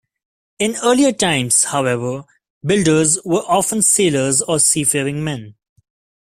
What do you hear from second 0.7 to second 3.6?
earlier times, however, builders were